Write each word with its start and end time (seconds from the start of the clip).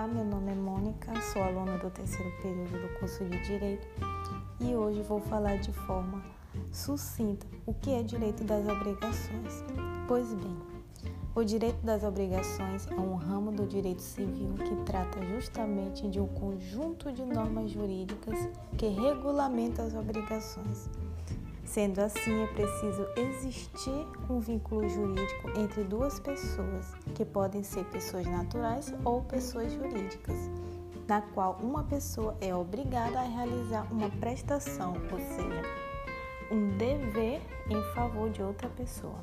Olá, 0.00 0.08
meu 0.08 0.24
nome 0.24 0.50
é 0.50 0.54
Mônica, 0.54 1.12
sou 1.20 1.42
aluna 1.42 1.76
do 1.76 1.90
terceiro 1.90 2.32
período 2.40 2.70
do 2.70 2.98
curso 2.98 3.22
de 3.22 3.38
Direito 3.44 3.86
e 4.58 4.74
hoje 4.74 5.02
vou 5.02 5.20
falar 5.20 5.58
de 5.58 5.70
forma 5.72 6.24
sucinta 6.72 7.46
o 7.66 7.74
que 7.74 7.90
é 7.90 8.02
direito 8.02 8.42
das 8.42 8.66
obrigações. 8.66 9.62
Pois 10.08 10.32
bem, 10.32 10.56
o 11.34 11.44
direito 11.44 11.84
das 11.84 12.02
obrigações 12.02 12.86
é 12.90 12.94
um 12.94 13.14
ramo 13.14 13.52
do 13.52 13.66
direito 13.66 14.00
civil 14.00 14.54
que 14.54 14.74
trata 14.86 15.22
justamente 15.26 16.08
de 16.08 16.18
um 16.18 16.28
conjunto 16.28 17.12
de 17.12 17.22
normas 17.22 17.70
jurídicas 17.70 18.38
que 18.78 18.88
regulamenta 18.88 19.82
as 19.82 19.94
obrigações. 19.94 20.88
Sendo 21.70 22.00
assim, 22.00 22.42
é 22.42 22.46
preciso 22.48 23.06
existir 23.16 24.04
um 24.28 24.40
vínculo 24.40 24.88
jurídico 24.88 25.50
entre 25.56 25.84
duas 25.84 26.18
pessoas, 26.18 26.92
que 27.14 27.24
podem 27.24 27.62
ser 27.62 27.84
pessoas 27.84 28.26
naturais 28.26 28.92
ou 29.04 29.22
pessoas 29.22 29.72
jurídicas, 29.72 30.34
na 31.06 31.22
qual 31.22 31.60
uma 31.62 31.84
pessoa 31.84 32.36
é 32.40 32.52
obrigada 32.52 33.20
a 33.20 33.22
realizar 33.22 33.86
uma 33.92 34.10
prestação, 34.10 34.94
ou 35.12 35.20
seja, 35.20 35.62
um 36.50 36.76
dever 36.76 37.40
em 37.68 37.94
favor 37.94 38.30
de 38.30 38.42
outra 38.42 38.68
pessoa. 38.70 39.20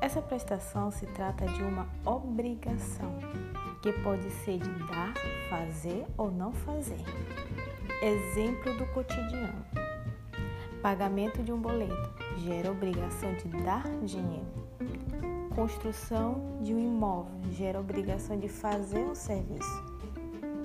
Essa 0.00 0.22
prestação 0.22 0.92
se 0.92 1.06
trata 1.06 1.44
de 1.44 1.60
uma 1.60 1.88
obrigação, 2.04 3.18
que 3.82 3.92
pode 4.04 4.30
ser 4.30 4.58
de 4.58 4.72
dar, 4.86 5.12
fazer 5.50 6.06
ou 6.16 6.30
não 6.30 6.52
fazer. 6.52 7.02
Exemplo 8.00 8.78
do 8.78 8.86
cotidiano. 8.92 9.85
Pagamento 10.86 11.42
de 11.42 11.52
um 11.52 11.60
boleto 11.60 12.12
gera 12.36 12.70
obrigação 12.70 13.34
de 13.34 13.48
dar 13.64 13.82
dinheiro. 14.04 14.46
Construção 15.52 16.60
de 16.62 16.72
um 16.72 16.78
imóvel 16.78 17.32
gera 17.50 17.80
obrigação 17.80 18.38
de 18.38 18.46
fazer 18.46 19.00
um 19.00 19.12
serviço. 19.12 19.84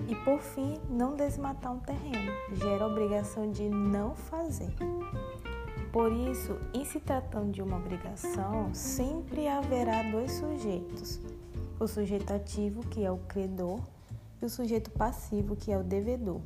E 0.07 0.13
por 0.17 0.39
fim, 0.39 0.77
não 0.87 1.15
desmatar 1.15 1.73
um 1.73 1.79
terreno 1.79 2.31
gera 2.51 2.85
obrigação 2.85 3.51
de 3.51 3.67
não 3.67 4.13
fazer. 4.13 4.71
Por 5.91 6.11
isso, 6.11 6.55
em 6.71 6.85
se 6.85 6.99
tratando 6.99 7.51
de 7.51 7.63
uma 7.63 7.77
obrigação, 7.77 8.71
sempre 8.75 9.47
haverá 9.47 10.03
dois 10.03 10.33
sujeitos: 10.33 11.19
o 11.79 11.87
sujeito 11.87 12.31
ativo, 12.31 12.85
que 12.89 13.03
é 13.03 13.09
o 13.09 13.17
credor, 13.17 13.79
e 14.39 14.45
o 14.45 14.49
sujeito 14.51 14.91
passivo, 14.91 15.55
que 15.55 15.71
é 15.71 15.77
o 15.79 15.83
devedor. 15.83 16.41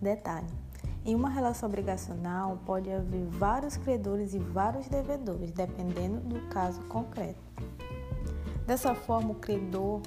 Detalhe: 0.00 0.69
em 1.04 1.14
uma 1.14 1.30
relação 1.30 1.68
obrigacional, 1.68 2.58
pode 2.66 2.90
haver 2.90 3.24
vários 3.26 3.76
credores 3.76 4.34
e 4.34 4.38
vários 4.38 4.88
devedores, 4.88 5.50
dependendo 5.50 6.20
do 6.20 6.40
caso 6.48 6.80
concreto. 6.82 7.40
Dessa 8.66 8.94
forma, 8.94 9.30
o 9.30 9.34
credor 9.34 10.02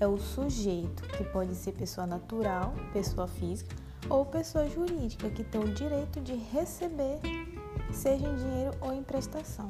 é 0.00 0.06
o 0.06 0.16
sujeito, 0.16 1.02
que 1.16 1.24
pode 1.24 1.54
ser 1.54 1.72
pessoa 1.72 2.06
natural, 2.06 2.72
pessoa 2.92 3.26
física 3.26 3.74
ou 4.08 4.24
pessoa 4.24 4.68
jurídica, 4.68 5.28
que 5.28 5.42
tem 5.42 5.60
o 5.60 5.74
direito 5.74 6.20
de 6.20 6.34
receber, 6.34 7.18
seja 7.92 8.26
em 8.26 8.36
dinheiro 8.36 8.72
ou 8.80 8.92
em 8.92 9.02
prestação. 9.02 9.68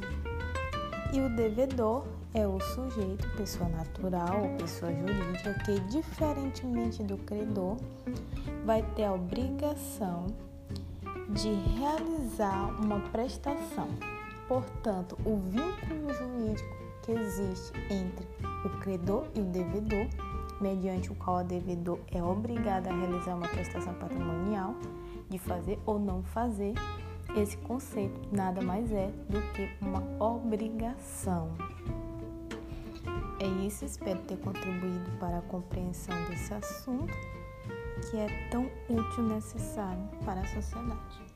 E 1.13 1.21
o 1.21 1.35
devedor 1.35 2.07
é 2.35 2.47
o 2.47 2.61
sujeito, 2.61 3.27
pessoa 3.37 3.69
natural 3.71 4.43
ou 4.43 4.57
pessoa 4.59 4.93
jurídica, 4.93 5.55
que, 5.65 5.81
diferentemente 5.89 7.03
do 7.03 7.17
credor, 7.17 7.79
vai 8.67 8.83
ter 8.95 9.05
a 9.05 9.15
obrigação 9.15 10.27
de 11.29 11.53
realizar 11.79 12.81
uma 12.81 13.01
prestação. 13.11 13.89
Portanto, 14.47 15.19
o 15.25 15.37
vínculo 15.37 16.13
jurídico 16.15 16.77
que 17.03 17.13
existe 17.13 17.73
entre 17.91 18.27
o 18.65 18.71
credor 18.81 19.27
e 19.35 19.41
o 19.41 19.45
devedor, 19.45 20.07
mediante 20.61 21.13
o 21.13 21.15
qual 21.15 21.41
o 21.41 21.45
devedor 21.45 21.99
é 22.11 22.23
obrigado 22.23 22.89
a 22.89 22.95
realizar 22.95 23.35
uma 23.35 23.49
prestação 23.49 23.95
patrimonial, 23.95 24.75
de 25.29 25.39
fazer 25.39 25.79
ou 25.85 25.99
não 25.99 26.23
fazer, 26.23 26.73
esse 27.37 27.57
conceito 27.59 28.19
nada 28.33 28.63
mais 28.63 28.91
é 28.91 29.11
do 29.29 29.41
que 29.53 29.69
uma 29.83 30.03
obrigação. 30.19 31.51
É 33.41 33.47
isso, 33.65 33.85
espero 33.85 34.19
ter 34.23 34.39
contribuído 34.39 35.11
para 35.21 35.39
a 35.39 35.43
compreensão 35.43 36.15
desse 36.29 36.53
assunto 36.55 37.13
que 37.99 38.17
é 38.17 38.49
tão 38.51 38.67
útil 38.89 39.25
e 39.25 39.35
necessário 39.35 40.03
para 40.25 40.41
a 40.41 40.47
sociedade. 40.47 41.28